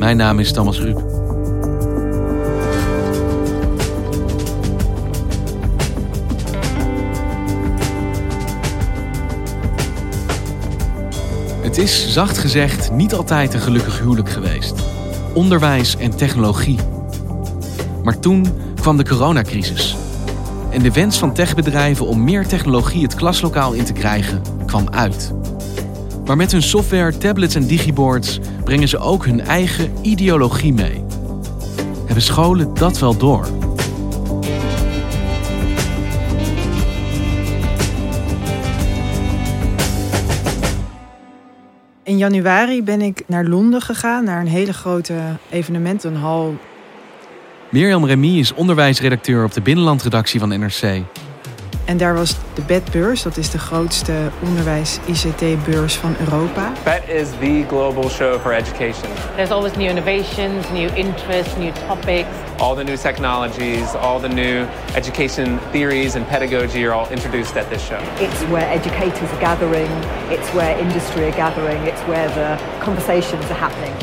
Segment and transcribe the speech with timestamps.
[0.00, 1.02] Mijn naam is Thomas Ruip.
[11.62, 14.74] Het is, zacht gezegd, niet altijd een gelukkig huwelijk geweest.
[15.34, 16.78] Onderwijs en technologie.
[18.02, 18.46] Maar toen
[18.80, 19.96] kwam de coronacrisis.
[20.70, 25.32] En de wens van techbedrijven om meer technologie het klaslokaal in te krijgen kwam uit.
[26.30, 31.04] Maar met hun software, tablets en digiboards brengen ze ook hun eigen ideologie mee.
[32.04, 33.46] Hebben scholen dat wel door?
[42.02, 45.14] In januari ben ik naar Londen gegaan, naar een hele grote
[45.48, 46.54] evenementenhal.
[47.70, 51.02] Mirjam Remy is onderwijsredacteur op de binnenlandredactie van NRC.
[51.90, 56.72] En daar was de BED-beurs, dat is de grootste onderwijs-ICT-beurs van Europa.
[56.84, 59.08] BET is the global show for education.
[59.34, 62.28] There's always new innovations, new interests, new topics.
[62.58, 67.70] All the new technologies, all the new education theories and pedagogy are all introduced at
[67.70, 68.00] this show.
[68.18, 69.90] It's where educators are gathering,
[70.28, 73.94] it's where industry are gathering, it's where the conversations are happening.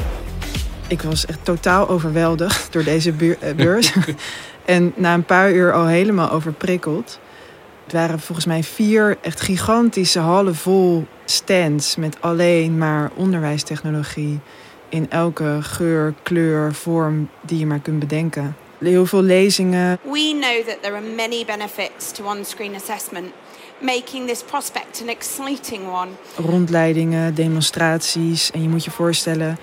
[0.88, 3.94] Ik was echt totaal overweldigd door deze eh, beurs.
[4.76, 7.20] en na een paar uur al helemaal overprikkeld.
[7.88, 14.40] Het waren volgens mij vier echt gigantische hallen vol stands met alleen maar onderwijstechnologie
[14.90, 18.56] in elke geur, kleur, vorm die je maar kunt bedenken.
[18.78, 19.97] Heel veel lezingen.
[20.03, 23.26] We know that there are many benefits to on-screen assessment,
[23.80, 26.09] making this prospect an exciting one.
[26.36, 29.58] Rondleidingen, demonstraties en je moet je voorstellen,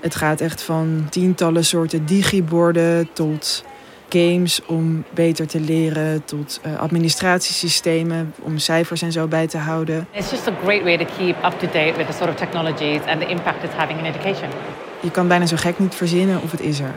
[0.00, 3.64] het gaat echt van tientallen soorten digiborden tot
[4.12, 10.06] games om beter te leren, tot uh, administratiesystemen om cijfers en zo bij te houden.
[10.12, 13.00] It's just a great way to keep up to date with the sort of technologies
[13.06, 14.48] and the impact it's having in education.
[15.00, 16.94] Je kan bijna zo gek niet verzinnen of het is er.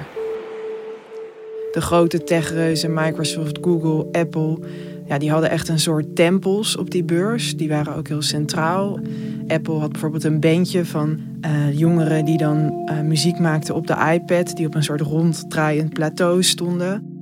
[1.71, 4.57] De grote techreuzen Microsoft, Google, Apple,
[5.07, 7.57] ja, die hadden echt een soort tempels op die beurs.
[7.57, 8.99] Die waren ook heel centraal.
[9.47, 14.11] Apple had bijvoorbeeld een bandje van uh, jongeren die dan uh, muziek maakten op de
[14.13, 17.13] iPad, die op een soort ronddraaiend plateau stonden.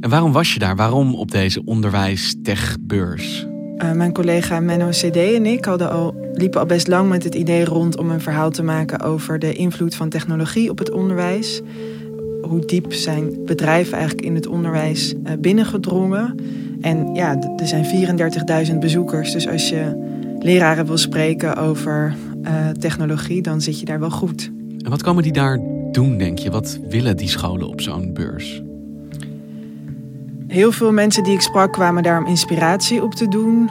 [0.00, 0.76] En waarom was je daar?
[0.76, 3.46] Waarom op deze onderwijs-techbeurs?
[3.76, 7.34] Uh, mijn collega Menno CD en ik hadden al, liepen al best lang met het
[7.34, 11.60] idee rond om een verhaal te maken over de invloed van technologie op het onderwijs.
[12.42, 16.34] Hoe diep zijn bedrijven eigenlijk in het onderwijs binnengedrongen?
[16.82, 17.84] En ja, er zijn
[18.70, 24.00] 34.000 bezoekers, dus als je leraren wil spreken over uh, technologie, dan zit je daar
[24.00, 24.50] wel goed.
[24.78, 25.58] En wat komen die daar
[25.92, 26.50] doen, denk je?
[26.50, 28.62] Wat willen die scholen op zo'n beurs?
[30.46, 33.70] Heel veel mensen die ik sprak kwamen daar om inspiratie op te doen.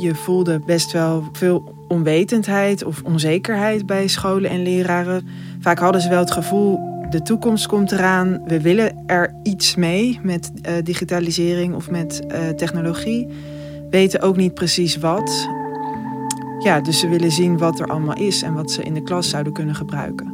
[0.00, 5.26] Je voelde best wel veel onwetendheid of onzekerheid bij scholen en leraren.
[5.60, 8.44] Vaak hadden ze wel het gevoel, de toekomst komt eraan.
[8.44, 13.28] We willen er iets mee met uh, digitalisering of met uh, technologie.
[13.90, 15.48] Weten ook niet precies wat.
[16.58, 19.28] Ja, dus ze willen zien wat er allemaal is en wat ze in de klas
[19.28, 20.32] zouden kunnen gebruiken.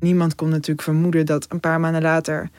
[0.00, 2.50] Niemand kon natuurlijk vermoeden dat een paar maanden later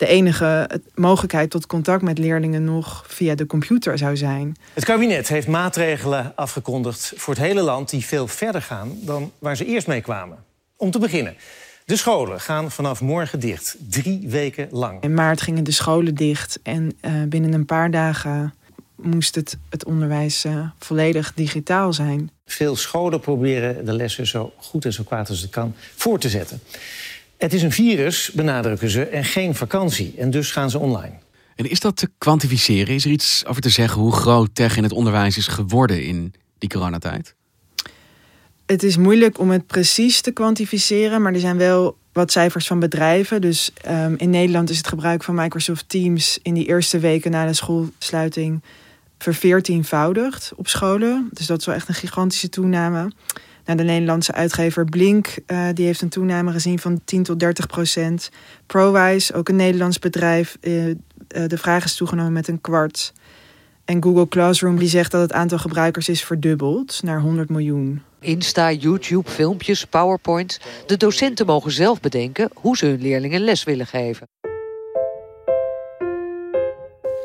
[0.00, 4.56] de enige mogelijkheid tot contact met leerlingen nog via de computer zou zijn.
[4.74, 9.56] Het kabinet heeft maatregelen afgekondigd voor het hele land die veel verder gaan dan waar
[9.56, 10.44] ze eerst mee kwamen.
[10.76, 11.34] Om te beginnen.
[11.84, 15.02] De scholen gaan vanaf morgen dicht, drie weken lang.
[15.02, 18.54] In maart gingen de scholen dicht en uh, binnen een paar dagen
[18.96, 22.30] moest het, het onderwijs uh, volledig digitaal zijn.
[22.46, 26.28] Veel scholen proberen de lessen zo goed en zo kwaad als het kan voor te
[26.28, 26.60] zetten.
[27.40, 30.14] Het is een virus, benadrukken ze, en geen vakantie.
[30.18, 31.12] En dus gaan ze online.
[31.54, 32.94] En is dat te kwantificeren?
[32.94, 36.34] Is er iets over te zeggen hoe groot tech in het onderwijs is geworden in
[36.58, 37.34] die coronatijd?
[38.66, 42.78] Het is moeilijk om het precies te kwantificeren, maar er zijn wel wat cijfers van
[42.78, 43.40] bedrijven.
[43.40, 47.46] Dus um, in Nederland is het gebruik van Microsoft Teams in die eerste weken na
[47.46, 48.62] de schoolsluiting
[49.18, 51.28] verveertienvoudigd op scholen.
[51.32, 53.10] Dus dat is wel echt een gigantische toename.
[53.70, 57.66] Nou, de Nederlandse uitgever Blink uh, die heeft een toename gezien van 10 tot 30
[57.66, 58.30] procent.
[58.66, 60.94] ProWise, ook een Nederlands bedrijf, uh, uh,
[61.46, 63.12] de vraag is toegenomen met een kwart.
[63.84, 68.02] En Google Classroom die zegt dat het aantal gebruikers is verdubbeld naar 100 miljoen.
[68.20, 70.60] Insta, YouTube, filmpjes, PowerPoint.
[70.86, 74.28] De docenten mogen zelf bedenken hoe ze hun leerlingen les willen geven.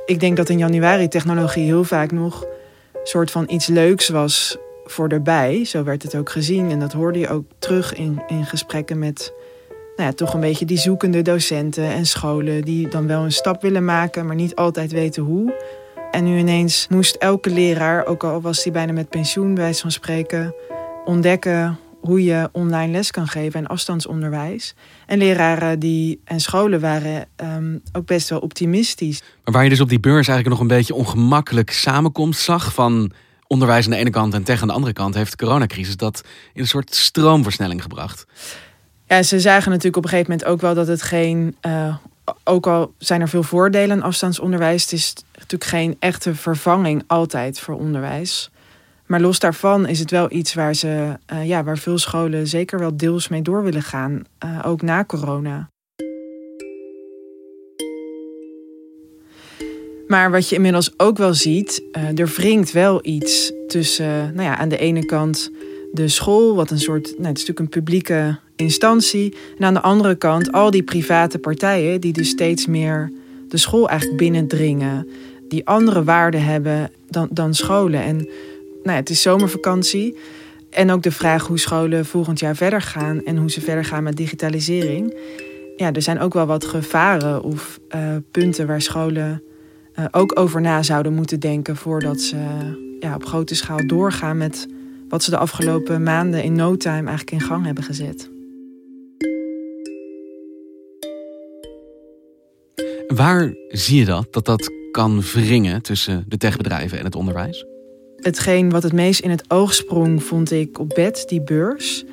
[0.06, 2.42] Ik denk dat in januari technologie heel vaak nog
[2.94, 5.65] een soort van iets leuks was voor erbij.
[5.65, 9.33] Zo werd het ook gezien en dat hoorde je ook terug in, in gesprekken met
[9.95, 13.61] nou ja, toch een beetje die zoekende docenten en scholen die dan wel een stap
[13.61, 15.53] willen maken, maar niet altijd weten hoe.
[16.11, 19.91] En nu ineens moest elke leraar, ook al was hij bijna met pensioen, bij van
[19.91, 20.55] spreken,
[21.05, 24.75] ontdekken hoe je online les kan geven en afstandsonderwijs.
[25.05, 29.23] En leraren die, en scholen waren um, ook best wel optimistisch.
[29.43, 33.11] Maar waar je dus op die beurs eigenlijk nog een beetje ongemakkelijk samenkomst zag van
[33.56, 36.24] onderwijs aan de ene kant en tech aan de andere kant, heeft de coronacrisis dat
[36.54, 38.25] in een soort stroomversnelling gebracht.
[39.07, 41.56] Ja, ze zagen natuurlijk op een gegeven moment ook wel dat het geen.
[41.62, 41.96] Uh,
[42.44, 47.75] ook al zijn er veel voordelen afstandsonderwijs, het is natuurlijk geen echte vervanging altijd voor
[47.75, 48.50] onderwijs.
[49.06, 52.80] Maar los daarvan is het wel iets waar, ze, uh, ja, waar veel scholen zeker
[52.80, 55.69] wel deels mee door willen gaan, uh, ook na corona.
[60.07, 64.57] Maar wat je inmiddels ook wel ziet, uh, er wringt wel iets tussen, nou ja,
[64.57, 65.52] aan de ene kant
[65.92, 69.36] de school, wat een soort, nou, het is natuurlijk een publieke instantie.
[69.57, 73.12] En aan de andere kant al die private partijen die dus steeds meer
[73.50, 75.07] de school eigenlijk binnendringen.
[75.48, 78.02] Die andere waarden hebben dan, dan scholen.
[78.02, 78.28] En nou
[78.84, 80.18] ja, het is zomervakantie.
[80.69, 84.04] En ook de vraag hoe scholen volgend jaar verder gaan en hoe ze verder gaan
[84.04, 85.18] met digitalisering.
[85.75, 89.44] Ja, er zijn ook wel wat gevaren of uh, punten waar scholen
[90.00, 92.38] uh, ook over na zouden moeten denken voordat ze
[93.00, 94.68] ja, op grote schaal doorgaan met
[95.09, 98.30] wat ze de afgelopen maanden in no time eigenlijk in gang hebben gezet.
[103.07, 107.65] Waar zie je dat, dat dat kan wringen tussen de techbedrijven en het onderwijs?
[108.15, 112.06] Hetgeen wat het meest in het oog sprong, vond ik op bed, die beurs,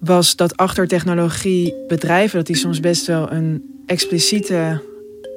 [0.00, 4.82] was dat achter technologiebedrijven, dat die soms best wel een expliciete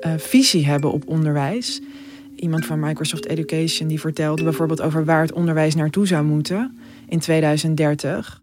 [0.02, 1.82] uh, visie hebben op onderwijs.
[2.36, 7.20] Iemand van Microsoft Education die vertelde bijvoorbeeld over waar het onderwijs naartoe zou moeten in
[7.20, 8.42] 2030.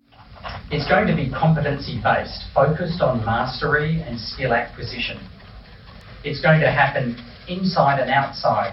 [0.69, 5.16] It's going to be competency based, focused on mastery and skill acquisition.
[6.22, 7.16] It's going to happen
[7.46, 8.72] inside and outside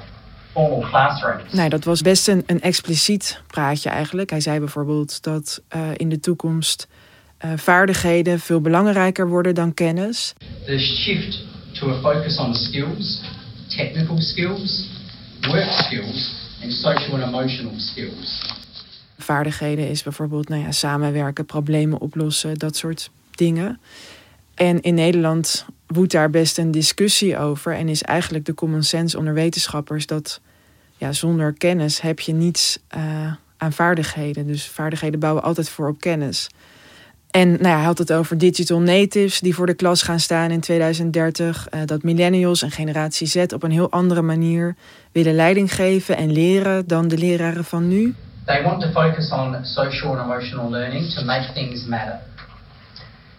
[0.51, 1.53] formal classrooms.
[1.53, 4.29] Nee, dat was best een, een expliciet praatje eigenlijk.
[4.29, 6.87] Hij zei bijvoorbeeld dat uh, in de toekomst
[7.45, 10.33] uh, vaardigheden veel belangrijker worden dan kennis.
[10.65, 13.21] The shift to a focus on skills,
[13.67, 14.89] technical skills,
[15.47, 18.53] work skills and social and emotional skills.
[19.17, 23.79] Vaardigheden is bijvoorbeeld nou ja, samenwerken, problemen oplossen, dat soort dingen.
[24.53, 27.73] En in Nederland woedt daar best een discussie over.
[27.73, 30.41] En is eigenlijk de common sense onder wetenschappers dat
[30.97, 34.47] ja, zonder kennis heb je niets uh, aan vaardigheden.
[34.47, 36.49] Dus vaardigheden bouwen altijd voor op kennis.
[37.41, 40.51] En nou ja, hij had het over digital natives die voor de klas gaan staan
[40.51, 41.67] in 2030.
[41.69, 44.75] Uh, dat millennials en generatie Z op een heel andere manier
[45.11, 48.15] willen leiding geven en leren dan de leraren van nu.
[48.45, 52.19] They want to focus on social and emotional learning to make things matter.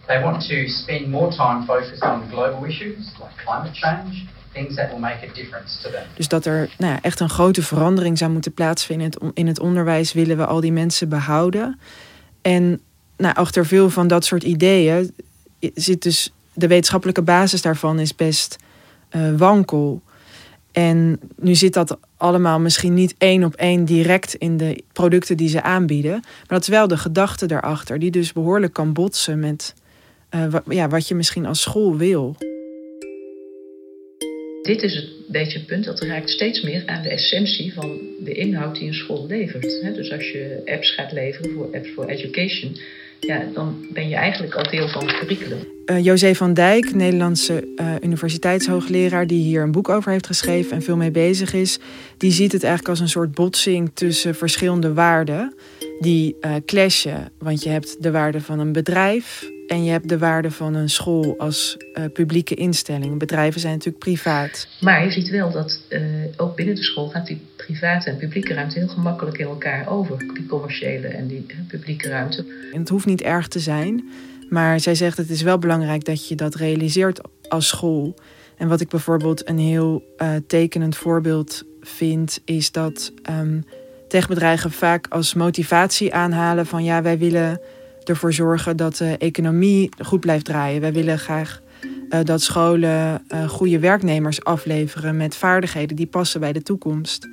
[0.05, 4.89] They want to spend more time focused on global issues like climate change, things that
[4.89, 6.03] will make a difference to them.
[6.15, 10.13] Dus dat er nou ja, echt een grote verandering zou moeten plaatsvinden in het onderwijs,
[10.13, 11.79] willen we al die mensen behouden.
[12.41, 12.81] En
[13.17, 15.11] nou, achter veel van dat soort ideeën
[15.73, 18.55] zit dus de wetenschappelijke basis daarvan is best
[19.15, 20.01] uh, wankel.
[20.71, 25.49] En nu zit dat allemaal misschien niet één op één direct in de producten die
[25.49, 26.11] ze aanbieden.
[26.21, 29.73] Maar dat is wel de gedachte daarachter, die dus behoorlijk kan botsen met
[30.35, 32.35] uh, wat, ja, wat je misschien als school wil.
[34.61, 38.33] Dit is een beetje het punt dat raakt steeds meer aan de essentie van de
[38.33, 39.95] inhoud die een school levert.
[39.95, 42.77] Dus als je apps gaat leveren voor apps for education,
[43.19, 45.76] ja, dan ben je eigenlijk al deel van het curriculum.
[45.89, 50.81] Uh, José van Dijk, Nederlandse uh, universiteitshoogleraar, die hier een boek over heeft geschreven en
[50.81, 51.79] veel mee bezig is,
[52.17, 55.53] die ziet het eigenlijk als een soort botsing tussen verschillende waarden
[55.99, 57.31] die uh, clashen.
[57.39, 60.89] Want je hebt de waarde van een bedrijf En je hebt de waarde van een
[60.89, 61.77] school als
[62.13, 63.19] publieke instelling.
[63.19, 64.67] Bedrijven zijn natuurlijk privaat.
[64.79, 65.81] Maar je ziet wel dat
[66.37, 70.17] ook binnen de school gaat die private en publieke ruimte heel gemakkelijk in elkaar over.
[70.17, 72.45] Die commerciële en die publieke ruimte.
[72.73, 74.09] En het hoeft niet erg te zijn.
[74.49, 78.15] Maar zij zegt het is wel belangrijk dat je dat realiseert als school.
[78.57, 80.03] En wat ik bijvoorbeeld een heel
[80.47, 83.65] tekenend voorbeeld vind, is dat um,
[84.07, 87.61] techbedrijven vaak als motivatie aanhalen van ja, wij willen
[88.03, 90.81] ervoor zorgen dat de economie goed blijft draaien.
[90.81, 91.61] Wij willen graag
[92.09, 97.27] uh, dat scholen uh, goede werknemers afleveren met vaardigheden die passen bij de toekomst.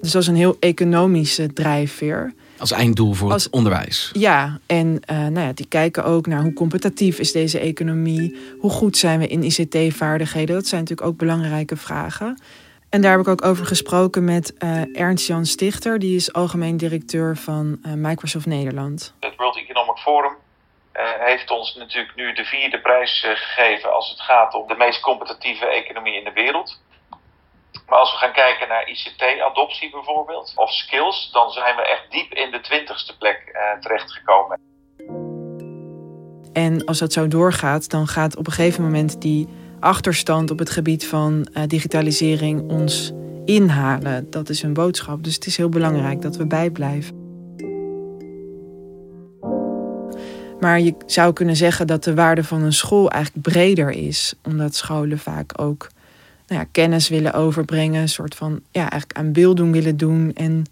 [0.00, 2.32] Dus dat is een heel economische drijfveer.
[2.60, 4.10] Als einddoel voor Als, het onderwijs.
[4.12, 8.38] Ja, en uh, nou ja, die kijken ook naar hoe competitief is deze economie.
[8.58, 10.54] Hoe goed zijn we in ICT-vaardigheden?
[10.54, 12.38] Dat zijn natuurlijk ook belangrijke vragen.
[12.90, 15.98] En daar heb ik ook over gesproken met uh, Ernst-Jan Stichter.
[15.98, 19.14] Die is algemeen directeur van uh, Microsoft Nederland.
[19.20, 20.32] Het World Economic Forum
[20.96, 23.94] uh, heeft ons natuurlijk nu de vierde prijs gegeven...
[23.94, 26.80] als het gaat om de meest competitieve economie in de wereld.
[27.90, 31.30] Maar als we gaan kijken naar ICT-adoptie bijvoorbeeld, of skills...
[31.32, 34.60] dan zijn we echt diep in de twintigste plek terechtgekomen.
[36.52, 39.48] En als dat zo doorgaat, dan gaat op een gegeven moment die
[39.80, 43.12] achterstand op het gebied van uh, digitalisering ons
[43.44, 44.30] inhalen.
[44.30, 45.24] Dat is hun boodschap.
[45.24, 47.18] Dus het is heel belangrijk dat we bijblijven.
[50.60, 54.74] Maar je zou kunnen zeggen dat de waarde van een school eigenlijk breder is, omdat
[54.74, 55.88] scholen vaak ook
[56.50, 60.64] nou ja, kennis willen overbrengen, een soort van ja, eigenlijk aan beelddoen willen doen en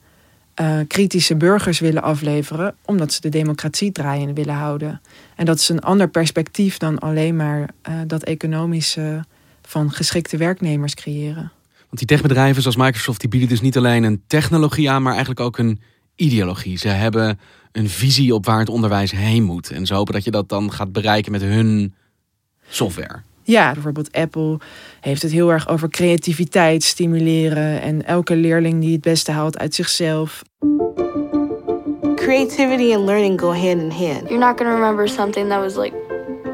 [0.61, 5.01] uh, kritische burgers willen afleveren, omdat ze de democratie draaiende willen houden.
[5.37, 9.25] En dat is een ander perspectief dan alleen maar uh, dat economische
[9.63, 11.53] van geschikte werknemers creëren.
[11.77, 15.41] Want die techbedrijven zoals Microsoft die bieden dus niet alleen een technologie aan, maar eigenlijk
[15.41, 15.81] ook een
[16.17, 16.79] ideologie.
[16.79, 17.39] Ze hebben
[17.73, 19.71] een visie op waar het onderwijs heen moet.
[19.71, 21.95] En ze hopen dat je dat dan gaat bereiken met hun
[22.69, 23.23] software.
[23.49, 24.59] Ja, bijvoorbeeld Apple
[25.01, 29.75] heeft het heel erg over creativiteit stimuleren en elke leerling die het beste haalt uit
[29.75, 30.43] zichzelf.
[32.15, 34.29] Creativity and learning go hand in hand.
[34.29, 35.97] You're not going to remember something that was like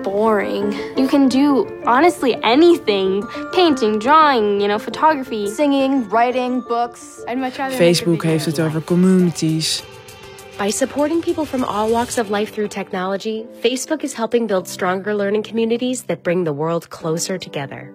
[0.03, 0.75] boring.
[0.97, 3.25] You can do honestly anything.
[3.51, 7.01] Painting, drawing, you know, photography, singing, writing, books.
[7.27, 9.83] I'd much rather Facebook heeft het over communities.
[10.59, 15.17] By supporting people from all walks of life through technology, Facebook is helping build stronger
[15.17, 17.93] learning communities that bring the world closer together.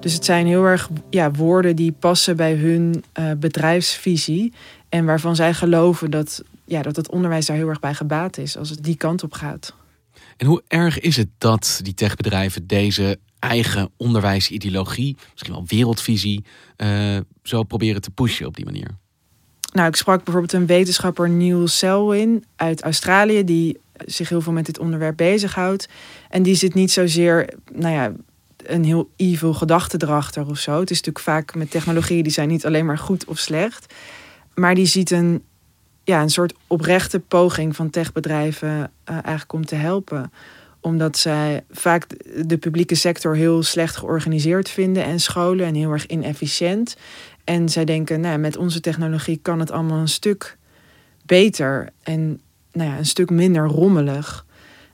[0.00, 4.52] Dus het zijn heel erg ja, woorden die passen bij hun uh, bedrijfsvisie.
[4.88, 8.56] En waarvan zij geloven dat, ja, dat het onderwijs daar heel erg bij gebaat is
[8.56, 9.74] als het die kant op gaat.
[10.36, 16.44] En hoe erg is het dat die techbedrijven deze eigen onderwijsideologie, misschien wel wereldvisie,
[16.76, 18.96] uh, zo proberen te pushen op die manier?
[19.72, 24.66] Nou, ik sprak bijvoorbeeld een wetenschapper Neil Selwyn uit Australië, die zich heel veel met
[24.66, 25.88] dit onderwerp bezighoudt.
[26.30, 28.12] En die zit niet zozeer, nou ja,
[28.56, 30.80] een heel evil gedachte erachter of zo.
[30.80, 33.94] Het is natuurlijk vaak met technologie, die zijn niet alleen maar goed of slecht.
[34.54, 35.42] Maar die ziet een,
[36.04, 40.30] ja, een soort oprechte poging van techbedrijven uh, eigenlijk om te helpen
[40.80, 42.06] omdat zij vaak
[42.46, 46.96] de publieke sector heel slecht georganiseerd vinden en scholen en heel erg inefficiënt.
[47.48, 50.56] En zij denken, nou, met onze technologie kan het allemaal een stuk
[51.26, 52.40] beter en
[52.72, 54.46] nou ja, een stuk minder rommelig.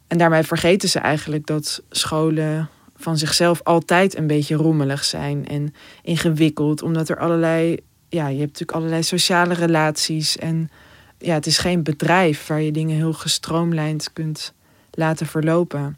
[0.07, 5.75] En daarmee vergeten ze eigenlijk dat scholen van zichzelf altijd een beetje rommelig zijn en
[6.03, 7.77] ingewikkeld, omdat er allerlei,
[8.09, 10.71] ja, je hebt natuurlijk allerlei sociale relaties en
[11.19, 14.53] ja, het is geen bedrijf waar je dingen heel gestroomlijnd kunt
[14.91, 15.97] laten verlopen.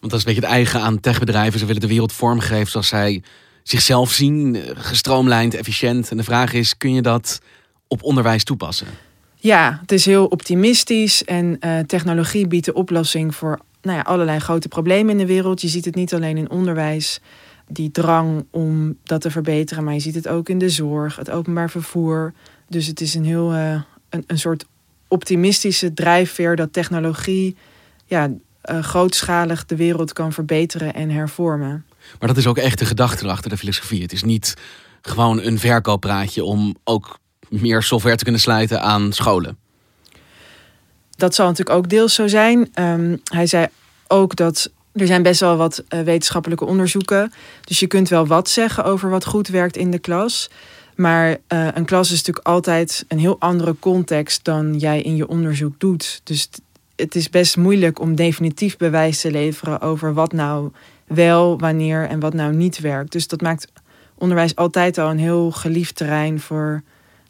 [0.00, 1.58] Want dat is een beetje het eigen aan techbedrijven.
[1.58, 3.22] Ze willen de wereld vormgeven zoals zij
[3.64, 6.10] zichzelf zien, gestroomlijnd, efficiënt.
[6.10, 7.40] En de vraag is, kun je dat
[7.88, 8.86] op onderwijs toepassen?
[9.34, 14.38] Ja, het is heel optimistisch en uh, technologie biedt de oplossing voor nou ja, allerlei
[14.38, 15.60] grote problemen in de wereld.
[15.60, 17.20] Je ziet het niet alleen in onderwijs,
[17.68, 21.30] die drang om dat te verbeteren, maar je ziet het ook in de zorg, het
[21.30, 22.32] openbaar vervoer.
[22.68, 24.64] Dus het is een heel uh, een, een soort
[25.08, 27.56] optimistische drijfveer dat technologie
[28.06, 28.30] ja,
[28.62, 31.84] grootschalig de wereld kan verbeteren en hervormen.
[32.18, 34.02] Maar dat is ook echt de gedachte achter de filosofie.
[34.02, 34.54] Het is niet
[35.02, 37.18] gewoon een verkooppraatje om ook
[37.48, 39.58] meer software te kunnen sluiten aan scholen.
[41.16, 42.70] Dat zal natuurlijk ook deels zo zijn.
[42.74, 43.66] Um, hij zei
[44.06, 47.32] ook dat er zijn best wel wat uh, wetenschappelijke onderzoeken.
[47.64, 50.50] Dus je kunt wel wat zeggen over wat goed werkt in de klas.
[50.96, 55.28] Maar uh, een klas is natuurlijk altijd een heel andere context dan jij in je
[55.28, 56.20] onderzoek doet.
[56.24, 56.48] Dus
[56.96, 60.70] het is best moeilijk om definitief bewijs te leveren over wat nou
[61.06, 63.12] wel, wanneer en wat nou niet werkt.
[63.12, 63.72] Dus dat maakt
[64.14, 66.82] onderwijs altijd al een heel geliefd terrein voor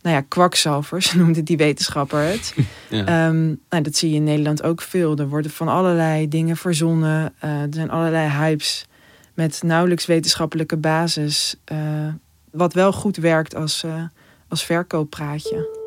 [0.02, 2.54] nou ja, kwakzalvers, noemde die wetenschapper het.
[2.88, 3.07] Ja.
[3.07, 5.16] Ehm, nou, dat zie je in Nederland ook veel.
[5.16, 7.33] Er worden van allerlei dingen verzonnen.
[7.38, 8.87] Eh, er zijn allerlei hypes
[9.35, 11.57] met nauwelijks wetenschappelijke basis.
[11.64, 11.78] eh,
[12.50, 14.02] wat wel goed werkt als, eh,
[14.49, 15.83] als verkooppraatje.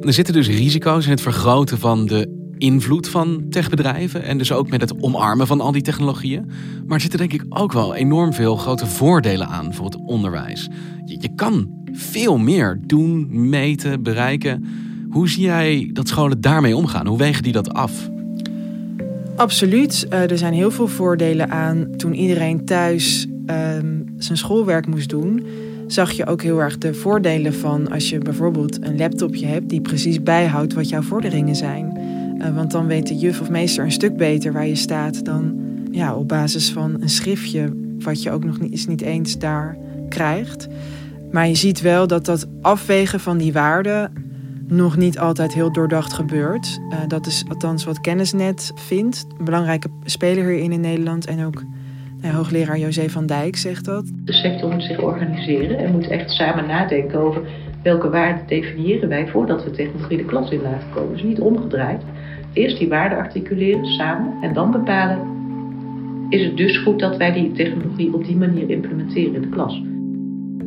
[0.00, 4.22] Er zitten dus risico's in het vergroten van de invloed van techbedrijven.
[4.22, 6.50] En dus ook met het omarmen van al die technologieën.
[6.86, 10.68] Maar er zitten denk ik ook wel enorm veel grote voordelen aan voor het onderwijs.
[11.04, 14.64] Je, je kan veel meer doen, meten, bereiken.
[15.10, 17.06] Hoe zie jij dat scholen daarmee omgaan?
[17.06, 18.10] Hoe wegen die dat af?
[19.36, 20.06] Absoluut.
[20.08, 21.96] Eh, er zijn heel veel voordelen aan.
[21.96, 25.46] Toen iedereen thuis ehm, zijn schoolwerk moest doen,
[25.86, 29.80] zag je ook heel erg de voordelen van als je bijvoorbeeld een laptopje hebt die
[29.80, 32.18] precies bijhoudt wat jouw vorderingen zijn.
[32.40, 35.54] Eh, want dan weet de juf of meester een stuk beter waar je staat dan
[35.90, 39.76] ja, op basis van een schriftje, wat je ook nog niet, eens niet eens daar
[40.08, 40.68] krijgt.
[41.30, 44.12] Maar je ziet wel dat dat afwegen van die waarden
[44.66, 46.80] nog niet altijd heel doordacht gebeurt.
[46.90, 49.26] Eh, dat is althans wat Kennisnet vindt.
[49.38, 51.26] Een belangrijke speler hierin in Nederland.
[51.26, 51.62] En ook
[52.20, 54.10] nou, hoogleraar José van Dijk zegt dat.
[54.24, 57.42] De sector moet zich organiseren en moet echt samen nadenken over
[57.82, 61.12] welke waarden definiëren wij voordat we technologie de klas in laten komen.
[61.12, 62.02] Dus niet omgedraaid.
[62.52, 65.18] Eerst die waarden articuleren samen en dan bepalen:
[66.28, 69.82] is het dus goed dat wij die technologie op die manier implementeren in de klas?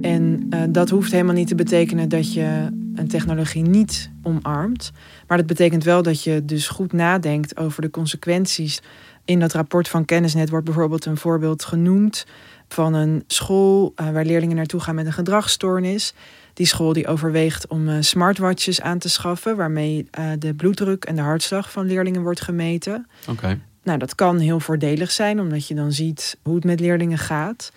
[0.01, 4.91] En eh, dat hoeft helemaal niet te betekenen dat je een technologie niet omarmt.
[5.27, 8.81] Maar dat betekent wel dat je dus goed nadenkt over de consequenties.
[9.25, 12.25] In dat rapport van Kennisnet wordt bijvoorbeeld een voorbeeld genoemd
[12.73, 16.13] van een school eh, waar leerlingen naartoe gaan met een gedragsstoornis.
[16.53, 21.15] Die school die overweegt om eh, smartwatches aan te schaffen, waarmee eh, de bloeddruk en
[21.15, 23.07] de hartslag van leerlingen wordt gemeten.
[23.29, 23.59] Oké.
[23.83, 27.71] Nou, dat kan heel voordelig zijn, omdat je dan ziet hoe het met leerlingen gaat.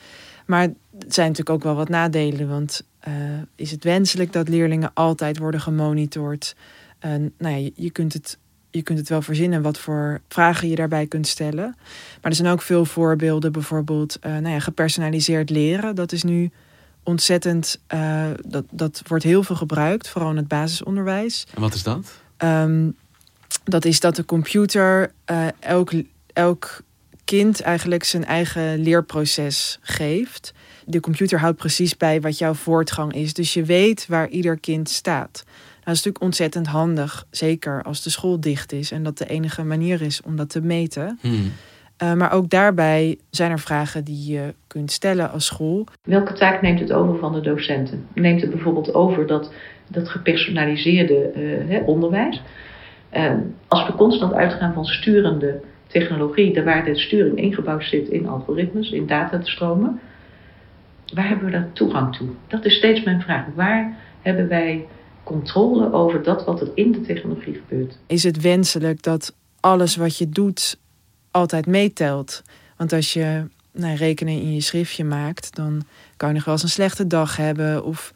[0.47, 0.73] Maar er
[1.09, 2.49] zijn natuurlijk ook wel wat nadelen.
[2.49, 2.83] Want
[3.55, 6.57] is het wenselijk dat leerlingen altijd worden gemonitord?
[7.39, 8.39] Nou ja, je, kunt het,
[8.77, 11.75] je kunt het wel verzinnen wat voor vragen je daarbij kunt stellen.
[12.23, 15.95] Maar er zijn ook veel voorbeelden, bijvoorbeeld uh, nou ja, gepersonaliseerd leren.
[15.95, 16.51] Dat is nu
[17.03, 21.47] ontzettend, uh, dat, dat wordt heel veel gebruikt, vooral in het basisonderwijs.
[21.55, 22.13] En wat is dat?
[22.39, 22.97] Um,
[23.65, 25.93] dat is dat de computer uh, elk,
[26.33, 26.83] elk
[27.25, 30.53] kind eigenlijk zijn eigen leerproces geeft.
[30.85, 33.35] De computer houdt precies bij wat jouw voortgang is.
[33.35, 35.45] Dus je weet waar ieder kind staat.
[35.87, 37.27] Dat is natuurlijk ontzettend handig.
[37.31, 40.61] Zeker als de school dicht is en dat de enige manier is om dat te
[40.61, 41.19] meten.
[41.21, 41.53] Hmm.
[42.03, 45.87] Uh, maar ook daarbij zijn er vragen die je kunt stellen als school.
[46.03, 48.07] Welke taak neemt het over van de docenten?
[48.15, 49.53] Neemt het bijvoorbeeld over dat,
[49.89, 52.43] dat gepersonaliseerde uh, hè, onderwijs?
[53.13, 53.33] Uh,
[53.69, 59.07] als we constant uitgaan van sturende technologie, waar de sturing ingebouwd zit in algoritmes, in
[59.07, 60.01] datastromen,
[61.15, 62.29] waar hebben we daar toegang toe?
[62.47, 63.45] Dat is steeds mijn vraag.
[63.55, 64.87] Waar hebben wij
[65.27, 67.99] controle over dat wat er in de technologie gebeurt?
[68.07, 70.79] Is het wenselijk dat alles wat je doet
[71.31, 72.43] altijd meetelt?
[72.77, 75.83] Want als je nou, rekening in je schriftje maakt, dan
[76.17, 78.15] kan je nog wel eens een slechte dag hebben of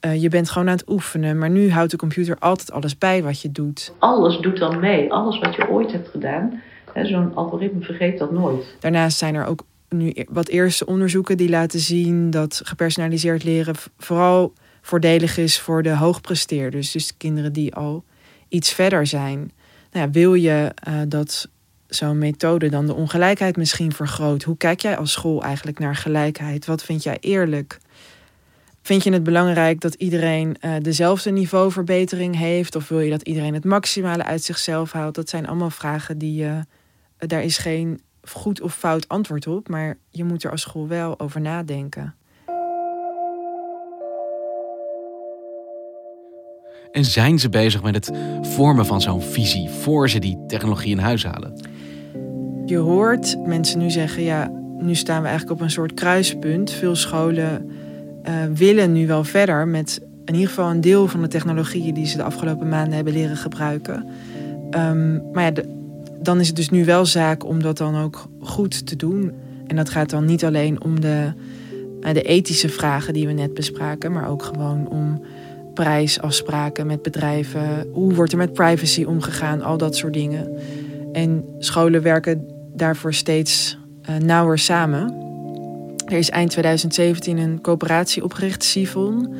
[0.00, 1.38] uh, je bent gewoon aan het oefenen.
[1.38, 3.92] Maar nu houdt de computer altijd alles bij wat je doet.
[3.98, 5.12] Alles doet dan mee.
[5.12, 6.62] Alles wat je ooit hebt gedaan.
[7.02, 8.76] Zo'n algoritme vergeet dat nooit.
[8.80, 13.74] Daarnaast zijn er ook nu e-, wat eerste onderzoeken die laten zien dat gepersonaliseerd leren
[13.98, 14.52] vooral
[14.86, 16.90] voordelig is voor de hoogpresteerders.
[16.90, 18.04] Dus kinderen die al
[18.48, 19.38] iets verder zijn.
[19.92, 21.48] Nou ja, wil je uh, dat
[21.86, 24.42] zo'n methode dan de ongelijkheid misschien vergroot?
[24.42, 26.66] Hoe kijk jij als school eigenlijk naar gelijkheid?
[26.66, 27.78] Wat vind jij eerlijk?
[28.82, 32.76] Vind je het belangrijk dat iedereen uh, dezelfde niveauverbetering heeft?
[32.76, 35.14] Of wil je dat iedereen het maximale uit zichzelf haalt?
[35.14, 36.44] Dat zijn allemaal vragen die je.
[36.48, 40.88] Uh, daar is geen goed of fout antwoord op, maar je moet er als school
[40.88, 42.14] wel over nadenken.
[46.96, 48.10] En zijn ze bezig met het
[48.42, 51.60] vormen van zo'n visie voor ze die technologie in huis halen?
[52.66, 56.70] Je hoort mensen nu zeggen: ja, nu staan we eigenlijk op een soort kruispunt.
[56.70, 57.70] Veel scholen
[58.28, 62.06] uh, willen nu wel verder met in ieder geval een deel van de technologieën die
[62.06, 64.06] ze de afgelopen maanden hebben leren gebruiken.
[64.70, 65.62] Um, maar ja,
[66.22, 69.32] dan is het dus nu wel zaak om dat dan ook goed te doen.
[69.66, 71.32] En dat gaat dan niet alleen om de,
[72.00, 75.22] uh, de ethische vragen die we net bespraken, maar ook gewoon om
[75.76, 77.88] prijsafspraken met bedrijven.
[77.92, 79.62] Hoe wordt er met privacy omgegaan?
[79.62, 80.58] Al dat soort dingen.
[81.12, 83.78] En scholen werken daarvoor steeds
[84.10, 85.14] uh, nauwer samen.
[86.06, 89.34] Er is eind 2017 een coöperatie opgericht, Sifon.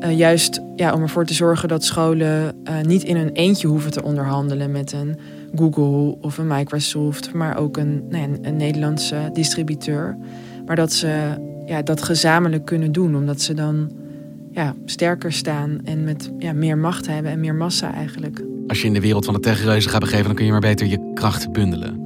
[0.00, 3.90] Uh, juist ja, om ervoor te zorgen dat scholen uh, niet in hun eentje hoeven
[3.90, 5.18] te onderhandelen met een
[5.54, 10.16] Google of een Microsoft, maar ook een, nou een Nederlandse distributeur.
[10.66, 11.34] Maar dat ze
[11.66, 13.16] ja, dat gezamenlijk kunnen doen.
[13.16, 13.90] Omdat ze dan
[14.52, 18.44] ja, sterker staan en met ja, meer macht hebben en meer massa eigenlijk.
[18.66, 20.86] Als je in de wereld van de techreuzen gaat begeven, dan kun je maar beter
[20.86, 22.00] je kracht bundelen.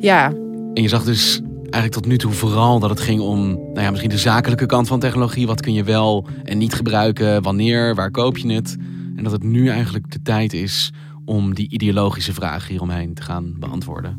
[0.00, 0.32] Ja.
[0.74, 3.90] En je zag dus eigenlijk tot nu toe vooral dat het ging om nou ja,
[3.90, 5.46] misschien de zakelijke kant van technologie.
[5.46, 7.42] Wat kun je wel en niet gebruiken?
[7.42, 7.94] Wanneer?
[7.94, 8.76] Waar koop je het?
[9.16, 10.92] En dat het nu eigenlijk de tijd is
[11.24, 14.16] om die ideologische vragen hieromheen te gaan beantwoorden.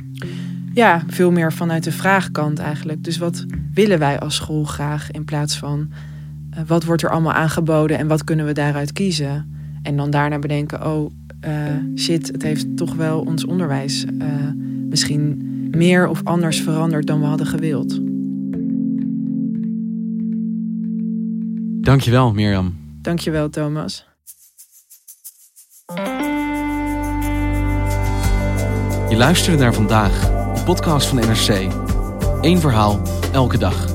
[0.74, 3.04] Ja, veel meer vanuit de vraagkant eigenlijk.
[3.04, 5.90] Dus wat willen wij als school graag in plaats van
[6.68, 9.54] wat wordt er allemaal aangeboden en wat kunnen we daaruit kiezen?
[9.82, 11.12] En dan daarna bedenken, oh
[11.48, 11.52] uh,
[11.96, 14.28] shit, het heeft toch wel ons onderwijs uh,
[14.90, 18.00] misschien meer of anders veranderd dan we hadden gewild.
[21.86, 22.76] Dankjewel, Mirjam.
[23.02, 24.06] Dankjewel, Thomas.
[29.10, 30.20] Je luisterde naar vandaag,
[30.56, 31.74] de podcast van NRC.
[32.42, 33.95] Eén verhaal, elke dag.